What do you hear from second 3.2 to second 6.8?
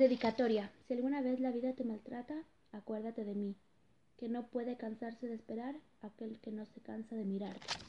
de mí, que no puede cansarse de esperar aquel que no se